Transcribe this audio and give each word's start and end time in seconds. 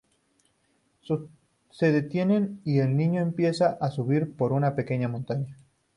Se 1.69 1.91
detienen, 1.91 2.59
y 2.65 2.79
el 2.79 2.97
niño 2.97 3.21
empieza 3.21 3.77
a 3.79 3.91
subir 3.91 4.35
por 4.35 4.51
una 4.51 4.73
pequeña 4.73 5.07
montaña. 5.07 5.55